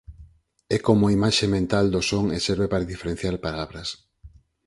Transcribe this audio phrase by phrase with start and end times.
[0.75, 3.89] É como a imaxe mental do son e serve para diferenciar palabras.